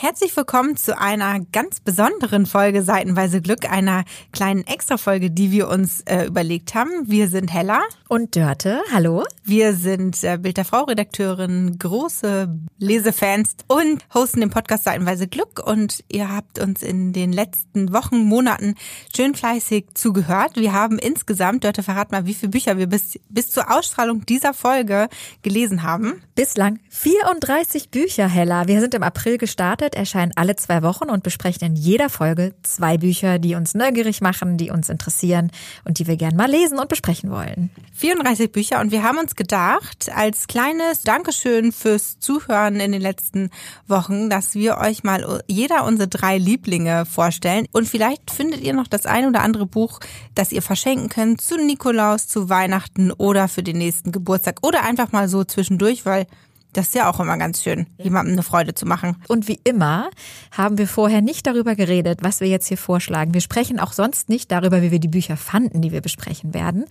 [0.00, 6.02] Herzlich willkommen zu einer ganz besonderen Folge Seitenweise Glück, einer kleinen Extra-Folge, die wir uns
[6.02, 7.10] äh, überlegt haben.
[7.10, 7.80] Wir sind Hella.
[8.06, 9.24] Und Dörte, hallo.
[9.42, 15.60] Wir sind äh, Bild der Frau Redakteurin, große Lesefans und hosten den Podcast Seitenweise Glück.
[15.66, 18.76] Und ihr habt uns in den letzten Wochen, Monaten
[19.14, 20.52] schön fleißig zugehört.
[20.54, 24.54] Wir haben insgesamt, Dörte, verrat mal, wie viele Bücher wir bis, bis zur Ausstrahlung dieser
[24.54, 25.08] Folge
[25.42, 26.22] gelesen haben.
[26.36, 28.68] Bislang 34 Bücher, Hella.
[28.68, 32.54] Wir sind im April gestartet Spirit erscheinen alle zwei Wochen und besprechen in jeder Folge
[32.62, 35.50] zwei Bücher, die uns neugierig machen, die uns interessieren
[35.84, 37.70] und die wir gerne mal lesen und besprechen wollen.
[37.94, 43.50] 34 Bücher und wir haben uns gedacht, als kleines Dankeschön fürs Zuhören in den letzten
[43.86, 48.88] Wochen, dass wir euch mal jeder unsere drei Lieblinge vorstellen und vielleicht findet ihr noch
[48.88, 50.00] das ein oder andere Buch,
[50.34, 55.12] das ihr verschenken könnt zu Nikolaus, zu Weihnachten oder für den nächsten Geburtstag oder einfach
[55.12, 56.26] mal so zwischendurch, weil
[56.72, 59.16] das ist ja auch immer ganz schön, jemandem eine Freude zu machen.
[59.28, 60.10] Und wie immer
[60.50, 63.34] haben wir vorher nicht darüber geredet, was wir jetzt hier vorschlagen.
[63.34, 66.84] Wir sprechen auch sonst nicht darüber, wie wir die Bücher fanden, die wir besprechen werden.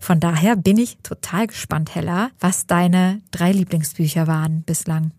[0.00, 5.12] Von daher bin ich total gespannt, Hella, was deine drei Lieblingsbücher waren bislang.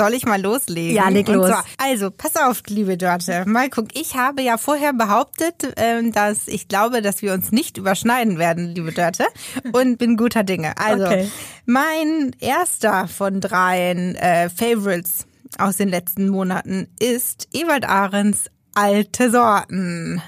[0.00, 0.96] Soll ich mal loslegen?
[0.96, 1.46] Ja, leg los.
[1.46, 3.44] Zwar, also, pass auf, liebe Dörte.
[3.46, 7.76] Mal guck, ich habe ja vorher behauptet, ähm, dass ich glaube, dass wir uns nicht
[7.76, 9.26] überschneiden werden, liebe Dörte.
[9.72, 10.72] Und bin guter Dinge.
[10.78, 11.28] Also, okay.
[11.66, 15.26] mein erster von dreien äh, Favorites
[15.58, 20.22] aus den letzten Monaten ist Ewald Ahrens Alte Sorten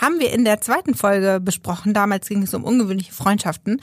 [0.00, 1.94] haben wir in der zweiten Folge besprochen.
[1.94, 3.80] Damals ging es um ungewöhnliche Freundschaften.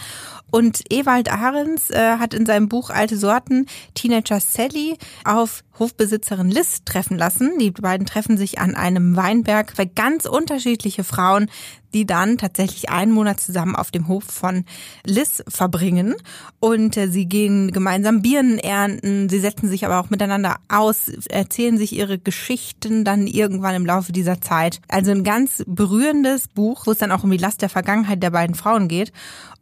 [0.51, 6.83] Und Ewald Ahrens äh, hat in seinem Buch Alte Sorten Teenager Sally auf Hofbesitzerin Liz
[6.85, 7.57] treffen lassen.
[7.59, 11.49] Die beiden treffen sich an einem Weinberg, weil ganz unterschiedliche Frauen,
[11.93, 14.65] die dann tatsächlich einen Monat zusammen auf dem Hof von
[15.05, 16.15] Liz verbringen.
[16.59, 21.77] Und äh, sie gehen gemeinsam Birnen ernten, sie setzen sich aber auch miteinander aus, erzählen
[21.77, 24.81] sich ihre Geschichten dann irgendwann im Laufe dieser Zeit.
[24.87, 28.31] Also ein ganz berührendes Buch, wo es dann auch um die Last der Vergangenheit der
[28.31, 29.11] beiden Frauen geht.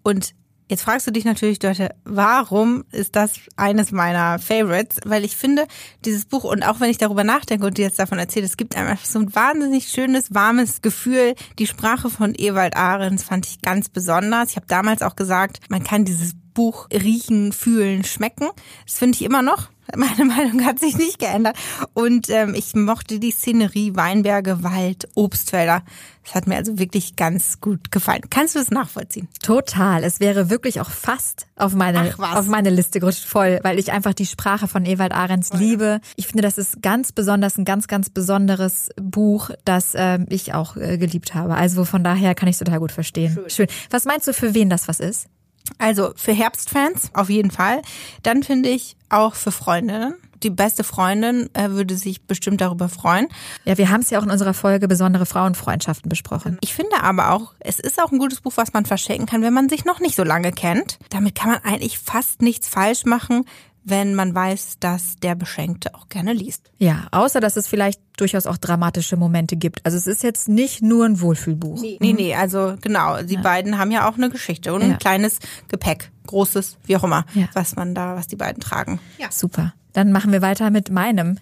[0.03, 0.33] Und
[0.69, 4.97] Jetzt fragst du dich natürlich, Leute, warum ist das eines meiner Favorites?
[5.03, 5.65] Weil ich finde,
[6.05, 8.77] dieses Buch, und auch wenn ich darüber nachdenke und dir jetzt davon erzähle, es gibt
[8.77, 11.33] einfach so ein wahnsinnig schönes, warmes Gefühl.
[11.57, 14.51] Die Sprache von Ewald Ahrens fand ich ganz besonders.
[14.51, 18.49] Ich habe damals auch gesagt, man kann dieses Buch riechen, fühlen, schmecken.
[18.85, 19.69] Das finde ich immer noch.
[19.95, 21.55] Meine Meinung hat sich nicht geändert.
[21.93, 25.83] Und ähm, ich mochte die Szenerie, Weinberge, Wald, Obstfelder.
[26.23, 28.21] Es hat mir also wirklich ganz gut gefallen.
[28.29, 29.27] Kannst du es nachvollziehen?
[29.41, 30.03] Total.
[30.03, 34.13] Es wäre wirklich auch fast auf meine, auf meine Liste gerutscht voll, weil ich einfach
[34.13, 35.59] die Sprache von Ewald Ahrens voll.
[35.59, 36.01] liebe.
[36.17, 40.75] Ich finde, das ist ganz besonders ein ganz, ganz besonderes Buch, das äh, ich auch
[40.75, 41.55] äh, geliebt habe.
[41.55, 43.33] Also von daher kann ich es total gut verstehen.
[43.33, 43.49] Schön.
[43.49, 43.67] Schön.
[43.89, 45.27] Was meinst du, für wen das was ist?
[45.77, 47.81] Also für Herbstfans auf jeden Fall.
[48.23, 50.15] Dann finde ich auch für Freundinnen.
[50.43, 53.27] Die beste Freundin äh, würde sich bestimmt darüber freuen.
[53.65, 56.57] Ja, wir haben es ja auch in unserer Folge besondere Frauenfreundschaften besprochen.
[56.61, 59.53] Ich finde aber auch, es ist auch ein gutes Buch, was man verschenken kann, wenn
[59.53, 60.97] man sich noch nicht so lange kennt.
[61.09, 63.45] Damit kann man eigentlich fast nichts falsch machen,
[63.83, 66.71] wenn man weiß, dass der Beschenkte auch gerne liest.
[66.77, 69.85] Ja, außer dass es vielleicht durchaus auch dramatische Momente gibt.
[69.85, 71.81] Also es ist jetzt nicht nur ein Wohlfühlbuch.
[71.81, 73.41] Nee, nee, nee also genau, die ja.
[73.41, 74.87] beiden haben ja auch eine Geschichte und ja.
[74.89, 77.47] ein kleines Gepäck, großes, wie auch immer, ja.
[77.53, 78.99] was man da, was die beiden tragen.
[79.17, 79.31] Ja.
[79.31, 79.73] Super.
[79.93, 81.39] Dann machen wir weiter mit meinem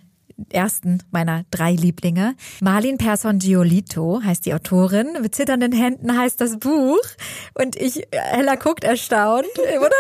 [0.50, 2.36] ersten meiner drei Lieblinge.
[2.62, 5.18] Marlin Persson Giolito heißt die Autorin.
[5.22, 7.00] Mit zitternden Händen heißt das Buch.
[7.53, 9.48] Und ich, Ella guckt erstaunt,
[9.80, 9.96] oder?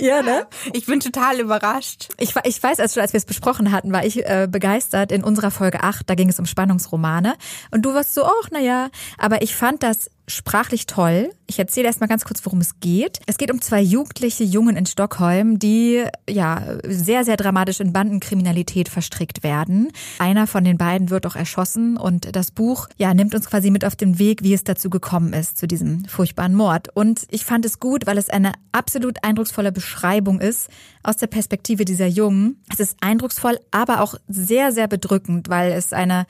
[0.00, 0.46] ja, ne?
[0.72, 2.08] Ich bin total überrascht.
[2.18, 5.50] Ich, ich weiß, als, als wir es besprochen hatten, war ich äh, begeistert in unserer
[5.50, 7.34] Folge 8, da ging es um Spannungsromane.
[7.70, 8.90] Und du warst so, ach, naja.
[9.18, 11.30] Aber ich fand das sprachlich toll.
[11.46, 13.20] Ich erzähle erstmal ganz kurz, worum es geht.
[13.26, 18.88] Es geht um zwei jugendliche Jungen in Stockholm, die ja sehr, sehr dramatisch in Bandenkriminalität
[18.88, 19.92] verstrickt werden.
[20.18, 23.84] Einer von den beiden wird auch erschossen und das Buch ja nimmt uns quasi mit
[23.84, 26.88] auf den Weg, wie es dazu gekommen ist, zu diesem furchtbaren Mord.
[26.94, 30.68] Und ich fand es gut, weil es eine absolut eindrucksvolle Beschreibung ist
[31.04, 32.60] aus der Perspektive dieser Jungen.
[32.72, 36.26] Es ist eindrucksvoll, aber auch sehr, sehr bedrückend, weil es eine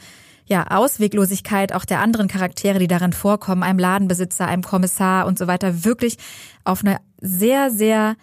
[0.46, 5.46] ja, Ausweglosigkeit auch der anderen Charaktere, die darin vorkommen, einem Ladenbesitzer, einem Kommissar und so
[5.46, 6.18] weiter, wirklich
[6.64, 8.16] auf eine sehr, sehr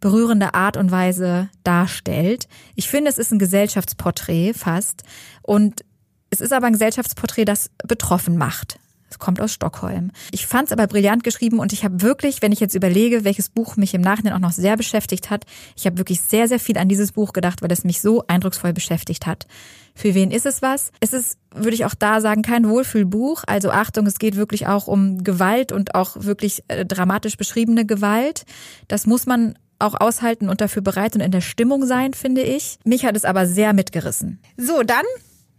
[0.00, 2.46] berührende Art und Weise darstellt.
[2.74, 5.02] Ich finde, es ist ein Gesellschaftsporträt fast
[5.40, 5.82] und
[6.28, 8.78] es ist aber ein Gesellschaftsporträt, das betroffen macht.
[9.14, 10.10] Es kommt aus Stockholm.
[10.32, 13.48] Ich fand es aber brillant geschrieben und ich habe wirklich, wenn ich jetzt überlege, welches
[13.48, 15.44] Buch mich im Nachhinein auch noch sehr beschäftigt hat,
[15.76, 18.72] ich habe wirklich sehr, sehr viel an dieses Buch gedacht, weil es mich so eindrucksvoll
[18.72, 19.46] beschäftigt hat.
[19.94, 20.90] Für wen ist es was?
[20.98, 23.44] Es ist, würde ich auch da sagen, kein Wohlfühlbuch.
[23.46, 28.46] Also Achtung, es geht wirklich auch um Gewalt und auch wirklich äh, dramatisch beschriebene Gewalt.
[28.88, 32.80] Das muss man auch aushalten und dafür bereit und in der Stimmung sein, finde ich.
[32.84, 34.40] Mich hat es aber sehr mitgerissen.
[34.56, 35.04] So, dann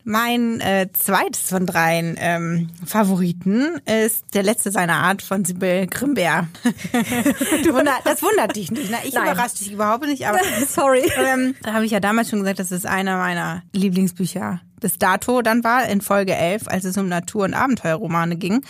[0.06, 6.48] mein äh, zweites von dreien ähm, Favoriten ist der letzte seiner Art von Sibyl Grimbär.
[8.04, 8.98] das wundert dich nicht, ne?
[9.04, 11.12] Ich überrasche dich überhaupt nicht, aber sorry.
[11.18, 15.42] Ähm, da habe ich ja damals schon gesagt, das ist einer meiner Lieblingsbücher bis dato
[15.42, 18.62] dann war, in Folge 11, als es um Natur- und Abenteuerromane ging.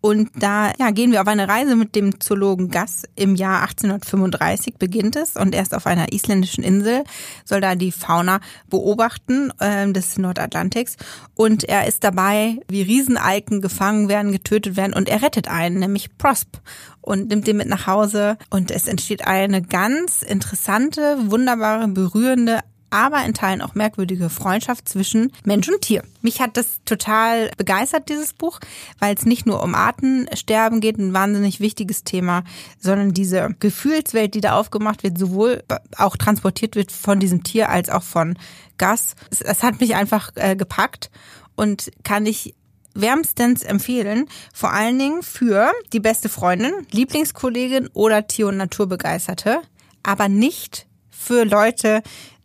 [0.00, 3.02] Und da ja, gehen wir auf eine Reise mit dem Zoologen Gass.
[3.16, 7.04] Im Jahr 1835 beginnt es und erst auf einer isländischen Insel
[7.44, 10.96] soll da die Fauna beobachten äh, des Nordatlantiks.
[11.34, 16.16] Und er ist dabei, wie Riesenalken gefangen werden, getötet werden und er rettet einen, nämlich
[16.16, 16.56] Prosp
[17.02, 18.38] und nimmt den mit nach Hause.
[18.48, 25.32] Und es entsteht eine ganz interessante, wunderbare, berührende aber in Teilen auch merkwürdige Freundschaft zwischen
[25.44, 26.02] Mensch und Tier.
[26.22, 28.60] Mich hat das total begeistert, dieses Buch,
[28.98, 32.44] weil es nicht nur um Artensterben geht, ein wahnsinnig wichtiges Thema,
[32.78, 35.62] sondern diese Gefühlswelt, die da aufgemacht wird, sowohl
[35.96, 38.38] auch transportiert wird von diesem Tier als auch von
[38.78, 39.14] Gas.
[39.30, 41.10] Es, es hat mich einfach äh, gepackt
[41.56, 42.54] und kann ich
[42.94, 49.60] wärmstens empfehlen, vor allen Dingen für die beste Freundin, Lieblingskollegin oder Tier- und Naturbegeisterte,
[50.02, 52.02] aber nicht für Leute,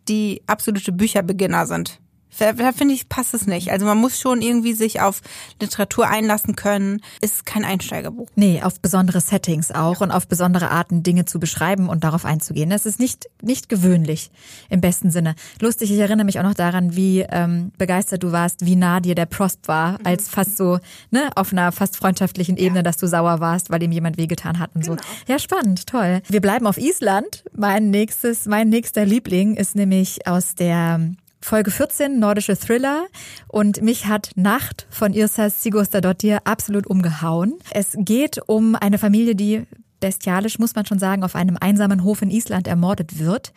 [0.08, 2.00] die absolute Bücherbeginner sind.
[2.38, 3.70] Da finde ich, passt es nicht.
[3.70, 5.20] Also man muss schon irgendwie sich auf
[5.60, 7.00] Literatur einlassen können.
[7.20, 8.28] Ist kein Einsteigerbuch.
[8.34, 12.70] Nee, auf besondere Settings auch und auf besondere Arten Dinge zu beschreiben und darauf einzugehen.
[12.70, 14.30] Das ist nicht, nicht gewöhnlich
[14.68, 15.34] im besten Sinne.
[15.60, 19.14] Lustig, ich erinnere mich auch noch daran, wie ähm, begeistert du warst, wie nah dir
[19.14, 19.98] der Prosp war, mhm.
[20.06, 20.78] als fast so,
[21.10, 22.82] ne, auf einer fast freundschaftlichen Ebene, ja.
[22.82, 24.96] dass du sauer warst, weil ihm jemand wehgetan hat und genau.
[24.96, 25.32] so.
[25.32, 26.20] Ja, spannend, toll.
[26.28, 27.44] Wir bleiben auf Island.
[27.56, 31.00] Mein nächstes, mein nächster Liebling ist nämlich aus der
[31.44, 33.04] Folge 14, nordische Thriller.
[33.48, 37.58] Und mich hat Nacht von Irsa Sigurstadottir absolut umgehauen.
[37.70, 39.64] Es geht um eine Familie, die
[40.00, 43.52] bestialisch, muss man schon sagen, auf einem einsamen Hof in Island ermordet wird.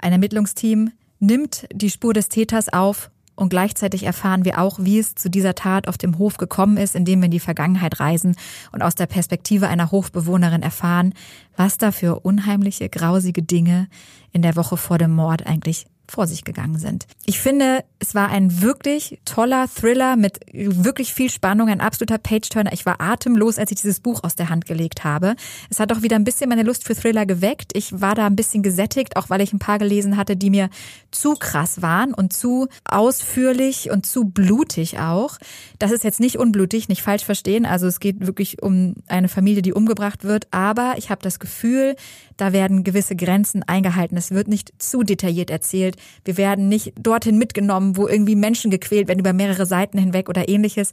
[0.00, 0.90] Ein Ermittlungsteam
[1.20, 5.54] nimmt die Spur des Täters auf und gleichzeitig erfahren wir auch, wie es zu dieser
[5.54, 8.34] Tat auf dem Hof gekommen ist, indem wir in die Vergangenheit reisen
[8.72, 11.14] und aus der Perspektive einer Hofbewohnerin erfahren,
[11.56, 13.86] was da für unheimliche, grausige Dinge
[14.32, 17.06] in der Woche vor dem Mord eigentlich vor sich gegangen sind.
[17.26, 22.72] Ich finde, es war ein wirklich toller Thriller mit wirklich viel Spannung, ein absoluter Page-Turner.
[22.72, 25.36] Ich war atemlos, als ich dieses Buch aus der Hand gelegt habe.
[25.68, 27.72] Es hat auch wieder ein bisschen meine Lust für Thriller geweckt.
[27.74, 30.70] Ich war da ein bisschen gesättigt, auch weil ich ein paar gelesen hatte, die mir
[31.10, 35.38] zu krass waren und zu ausführlich und zu blutig auch.
[35.78, 37.66] Das ist jetzt nicht unblutig, nicht falsch verstehen.
[37.66, 40.48] Also es geht wirklich um eine Familie, die umgebracht wird.
[40.50, 41.96] Aber ich habe das Gefühl,
[42.38, 44.16] da werden gewisse Grenzen eingehalten.
[44.16, 45.96] Es wird nicht zu detailliert erzählt.
[46.24, 50.48] Wir werden nicht dorthin mitgenommen, wo irgendwie Menschen gequält werden über mehrere Seiten hinweg oder
[50.48, 50.92] ähnliches.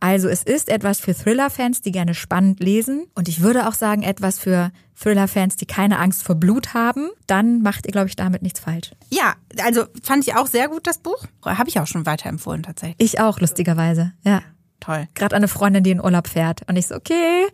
[0.00, 3.06] Also es ist etwas für Thriller-Fans, die gerne spannend lesen.
[3.14, 4.70] Und ich würde auch sagen, etwas für
[5.00, 7.08] Thriller-Fans, die keine Angst vor Blut haben.
[7.26, 8.90] Dann macht ihr, glaube ich, damit nichts falsch.
[9.10, 11.24] Ja, also fand ich auch sehr gut, das Buch.
[11.44, 12.96] Habe ich auch schon weiterempfohlen tatsächlich.
[12.98, 14.42] Ich auch, lustigerweise, ja.
[14.80, 15.08] Toll.
[15.14, 16.68] Gerade eine Freundin, die in Urlaub fährt.
[16.68, 17.46] Und ich so, okay,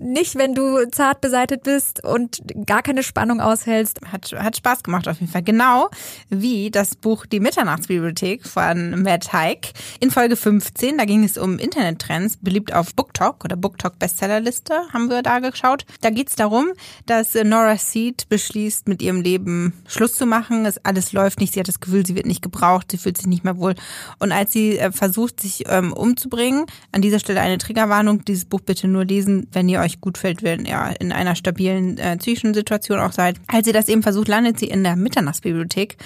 [0.00, 4.00] nicht, wenn du zart beseitet bist und gar keine Spannung aushältst.
[4.10, 5.42] Hat, hat Spaß gemacht auf jeden Fall.
[5.42, 5.90] Genau
[6.28, 9.72] wie das Buch Die Mitternachtsbibliothek von Matt Haig.
[10.00, 15.10] In Folge 15, da ging es um Internettrends, beliebt auf BookTok oder BookTok Bestsellerliste, haben
[15.10, 15.84] wir da geschaut.
[16.00, 16.68] Da geht es darum,
[17.06, 20.64] dass Nora Seed beschließt, mit ihrem Leben Schluss zu machen.
[20.64, 21.52] Es alles läuft nicht.
[21.52, 23.74] Sie hat das Gefühl, sie wird nicht gebraucht, sie fühlt sich nicht mehr wohl.
[24.18, 28.60] Und als sie äh, versucht, sich ähm, umzubringen, an dieser Stelle eine Triggerwarnung, dieses Buch
[28.60, 32.54] bitte nur lesen, wenn ihr euch gut fällt, wenn ihr in einer stabilen äh, psychischen
[32.54, 33.36] Situation auch seid.
[33.48, 35.96] Als sie das eben versucht, landet sie in der Mitternachtsbibliothek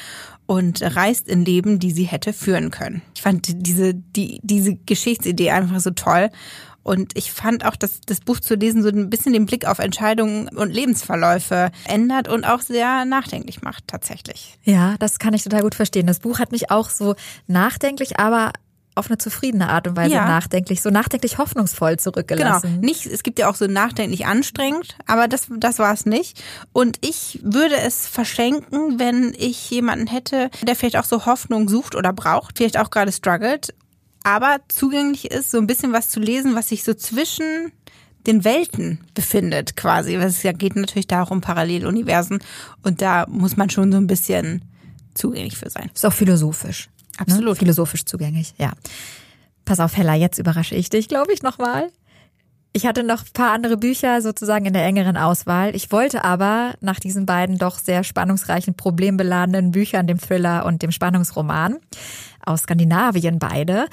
[0.46, 3.02] und reist in Leben, die sie hätte führen können.
[3.14, 6.30] Ich fand diese, die, diese Geschichtsidee einfach so toll.
[6.84, 9.78] Und ich fand auch, dass das Buch zu lesen so ein bisschen den Blick auf
[9.78, 14.58] Entscheidungen und Lebensverläufe ändert und auch sehr nachdenklich macht, tatsächlich.
[14.64, 16.06] Ja, das kann ich total gut verstehen.
[16.06, 17.14] Das Buch hat mich auch so
[17.46, 18.52] nachdenklich, aber
[18.94, 20.26] auf eine zufriedene Art und Weise ja.
[20.26, 22.74] nachdenklich, so nachdenklich hoffnungsvoll zurückgelassen.
[22.74, 22.86] Genau.
[22.86, 26.42] Nicht, es gibt ja auch so nachdenklich anstrengend, aber das, das war es nicht.
[26.72, 31.94] Und ich würde es verschenken, wenn ich jemanden hätte, der vielleicht auch so Hoffnung sucht
[31.94, 33.74] oder braucht, vielleicht auch gerade struggelt,
[34.22, 37.72] aber zugänglich ist, so ein bisschen was zu lesen, was sich so zwischen
[38.26, 40.14] den Welten befindet quasi.
[40.14, 42.38] Es ja geht natürlich darum, Paralleluniversen
[42.82, 44.64] und da muss man schon so ein bisschen
[45.14, 45.90] zugänglich für sein.
[45.94, 46.88] Ist auch philosophisch.
[47.18, 47.54] Absolut.
[47.54, 47.56] Ne?
[47.56, 48.73] Philosophisch zugänglich, ja.
[49.64, 51.90] Pass auf, Hella, jetzt überrasche ich dich, glaube ich, nochmal.
[52.76, 55.76] Ich hatte noch ein paar andere Bücher sozusagen in der engeren Auswahl.
[55.76, 60.90] Ich wollte aber nach diesen beiden doch sehr spannungsreichen, problembeladenen Büchern, dem Thriller und dem
[60.90, 61.76] Spannungsroman
[62.44, 63.87] aus Skandinavien beide,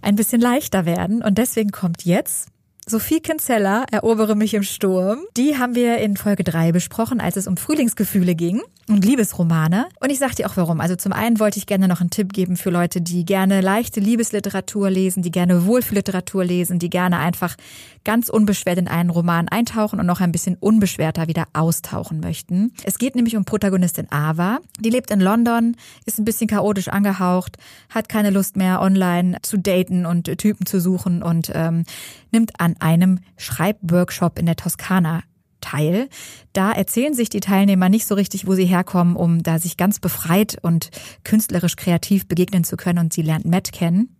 [0.00, 1.22] ein bisschen leichter werden.
[1.22, 2.48] Und deswegen kommt jetzt
[2.90, 5.20] Sophie Kinsella, Erobere mich im Sturm.
[5.36, 9.86] Die haben wir in Folge 3 besprochen, als es um Frühlingsgefühle ging und Liebesromane.
[10.00, 10.80] Und ich sag dir auch warum.
[10.80, 14.00] Also zum einen wollte ich gerne noch einen Tipp geben für Leute, die gerne leichte
[14.00, 17.56] Liebesliteratur lesen, die gerne Wohlfühlliteratur lesen, die gerne einfach
[18.04, 22.72] ganz unbeschwert in einen Roman eintauchen und noch ein bisschen unbeschwerter wieder austauchen möchten.
[22.84, 24.58] Es geht nämlich um Protagonistin Ava.
[24.80, 27.56] Die lebt in London, ist ein bisschen chaotisch angehaucht,
[27.90, 31.84] hat keine Lust mehr online zu daten und Typen zu suchen und ähm,
[32.32, 35.22] nimmt an einem Schreibworkshop in der Toskana
[35.60, 36.08] teil.
[36.52, 40.00] Da erzählen sich die Teilnehmer nicht so richtig, wo sie herkommen, um da sich ganz
[40.00, 40.90] befreit und
[41.24, 42.98] künstlerisch kreativ begegnen zu können.
[42.98, 44.16] Und sie lernt Matt kennen.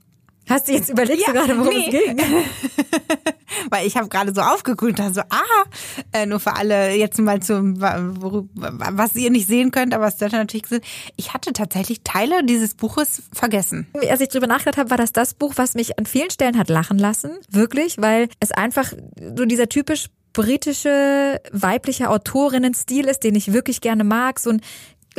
[0.49, 1.87] Hast du jetzt überlegt ja, gerade, worum nee.
[1.87, 2.19] es ging?
[3.71, 5.65] Weil ich habe gerade so aufgeguckt, da so, ah,
[6.13, 10.29] äh, nur für alle jetzt mal zum, was ihr nicht sehen könnt, aber was da
[10.29, 10.85] natürlich sind.
[11.17, 13.87] Ich hatte tatsächlich Teile dieses Buches vergessen.
[14.09, 16.69] Als ich drüber nachgedacht habe, war das das Buch, was mich an vielen Stellen hat
[16.69, 17.33] lachen lassen.
[17.51, 18.93] Wirklich, weil es einfach
[19.37, 24.39] so dieser typisch britische weibliche Autorinnenstil ist, den ich wirklich gerne mag.
[24.39, 24.61] So ein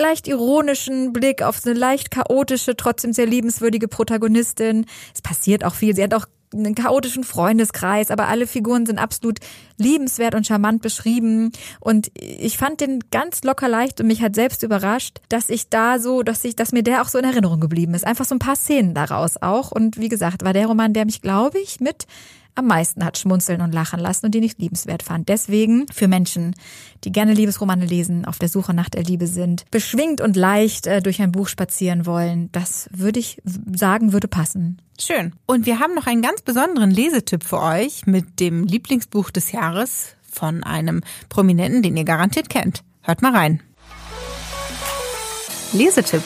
[0.02, 4.86] leicht ironischen Blick auf eine leicht chaotische, trotzdem sehr liebenswürdige Protagonistin.
[5.14, 5.96] Es passiert auch viel.
[5.96, 9.40] Sie hat auch einen chaotischen Freundeskreis, aber alle Figuren sind absolut
[9.78, 11.52] liebenswert und charmant beschrieben.
[11.80, 16.00] Und ich fand den ganz locker leicht und mich hat selbst überrascht, dass ich da
[16.00, 18.06] so, dass ich, dass mir der auch so in Erinnerung geblieben ist.
[18.06, 19.72] Einfach so ein paar Szenen daraus auch.
[19.72, 22.06] Und wie gesagt, war der Roman, der mich, glaube ich, mit
[22.56, 25.30] am meisten hat schmunzeln und lachen lassen und die nicht liebenswert fand.
[25.30, 26.56] Deswegen für Menschen,
[27.04, 31.02] die gerne Liebesromane lesen, auf der Suche nach der Liebe sind, beschwingt und leicht äh,
[31.02, 33.42] durch ein Buch spazieren wollen, das würde ich
[33.74, 34.82] sagen, würde passen.
[35.00, 35.34] Schön.
[35.46, 40.16] Und wir haben noch einen ganz besonderen Lesetipp für euch mit dem Lieblingsbuch des Jahres
[40.22, 42.84] von einem Prominenten, den ihr garantiert kennt.
[43.02, 43.62] Hört mal rein.
[45.74, 46.24] Lesetipp.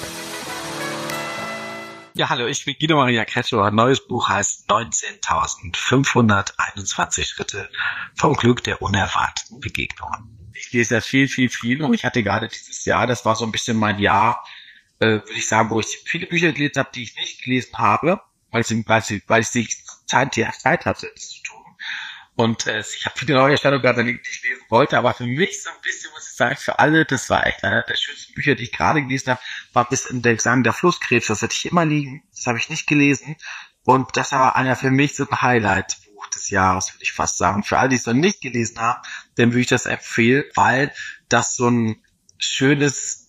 [2.18, 3.66] Ja, hallo, ich bin Guido Maria Kretschmer.
[3.66, 7.70] Ein neues Buch heißt 19.521 Schritte
[8.16, 10.50] vom Glück der unerwarteten Begegnungen.
[10.54, 13.44] Ich lese ja viel, viel, viel und ich hatte gerade dieses Jahr, das war so
[13.44, 14.46] ein bisschen mein Jahr,
[15.00, 18.22] äh, würde ich sagen, wo ich viele Bücher gelesen habe, die ich nicht gelesen habe,
[18.50, 19.68] weil ich, weil ich, weil ich die
[20.06, 21.42] Zeit, die Zeit hatte, das.
[22.36, 25.64] Und äh, ich habe viele neue Erstellungen gerade, die ich lesen wollte, aber für mich
[25.64, 28.56] so ein bisschen, muss ich sagen, für alle, das war echt einer der schönsten Bücher,
[28.56, 31.66] die ich gerade gelesen habe, war bis in der Examen der Flusskrebs, das hatte ich
[31.66, 33.38] immer liegen, das habe ich nicht gelesen.
[33.86, 37.64] Und das war einer für mich so ein Highlight-Buch des Jahres, würde ich fast sagen.
[37.64, 39.02] Für alle, die es noch nicht gelesen haben,
[39.38, 40.92] dem würde ich das empfehlen, weil
[41.30, 42.04] das so ein
[42.38, 43.25] schönes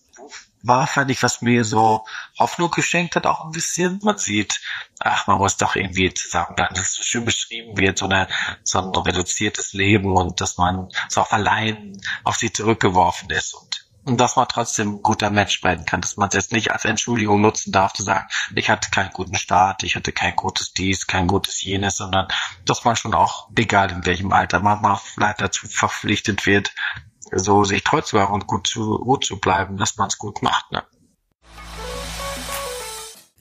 [0.67, 2.05] war, fand ich, was mir so
[2.37, 3.99] Hoffnung geschenkt hat, auch ein bisschen.
[4.03, 4.61] Man sieht,
[4.99, 8.27] ach, man muss doch irgendwie sagen, dass es so schön beschrieben wird, so, eine,
[8.63, 13.86] so ein reduziertes Leben und dass man so auf allein auf sie zurückgeworfen ist und
[14.07, 16.85] und dass man trotzdem ein guter Mensch bleiben kann, dass man es jetzt nicht als
[16.85, 21.07] Entschuldigung nutzen darf, zu sagen, ich hatte keinen guten Start, ich hatte kein gutes dies,
[21.07, 22.27] kein gutes jenes, sondern
[22.65, 26.73] dass man schon auch, egal in welchem Alter man mal vielleicht dazu verpflichtet wird,
[27.33, 30.41] so sich treu zu machen und gut zu, gut zu bleiben, dass man es gut
[30.41, 30.71] macht.
[30.71, 30.83] Ne?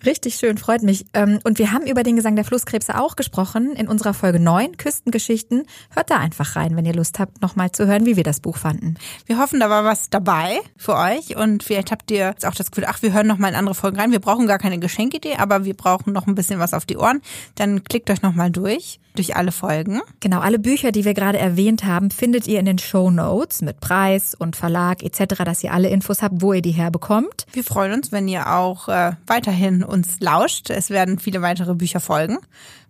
[0.06, 1.04] Richtig schön, freut mich.
[1.14, 4.76] Ähm, und wir haben über den Gesang der Flusskrebse auch gesprochen in unserer Folge 9,
[4.76, 5.64] Küstengeschichten.
[5.90, 8.56] Hört da einfach rein, wenn ihr Lust habt, nochmal zu hören, wie wir das Buch
[8.56, 8.94] fanden.
[9.26, 12.70] Wir hoffen, da war was dabei für euch und vielleicht habt ihr jetzt auch das
[12.70, 14.12] Gefühl, ach, wir hören nochmal in andere Folgen rein.
[14.12, 17.20] Wir brauchen gar keine Geschenkidee, aber wir brauchen noch ein bisschen was auf die Ohren.
[17.56, 20.00] Dann klickt euch nochmal durch durch alle Folgen.
[20.20, 23.80] Genau, alle Bücher, die wir gerade erwähnt haben, findet ihr in den Show Notes mit
[23.80, 27.46] Preis und Verlag etc., dass ihr alle Infos habt, wo ihr die herbekommt.
[27.52, 30.70] Wir freuen uns, wenn ihr auch äh, weiterhin uns lauscht.
[30.70, 32.38] Es werden viele weitere Bücher folgen.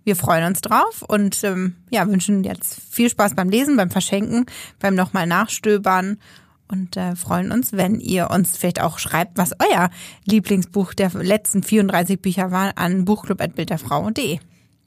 [0.04, 4.46] Wir freuen uns drauf und ähm, ja, wünschen jetzt viel Spaß beim Lesen, beim Verschenken,
[4.78, 6.18] beim nochmal Nachstöbern
[6.68, 9.90] und äh, freuen uns, wenn ihr uns vielleicht auch schreibt, was euer
[10.24, 14.38] Lieblingsbuch der letzten 34 Bücher war an buchclub.bildderfrau.de.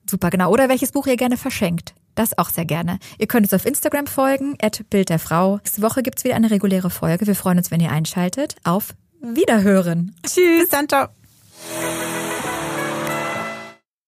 [0.09, 0.51] Super, genau.
[0.51, 1.93] Oder welches Buch ihr gerne verschenkt.
[2.15, 2.99] Das auch sehr gerne.
[3.17, 5.57] Ihr könnt uns auf Instagram folgen, at Bild der Frau.
[5.57, 7.27] Nächste Woche gibt's wieder eine reguläre Folge.
[7.27, 8.55] Wir freuen uns, wenn ihr einschaltet.
[8.63, 10.15] Auf Wiederhören.
[10.23, 10.61] Tschüss.
[10.61, 11.18] Bis dann, ciao.
[11.62, 12.18] Thank you.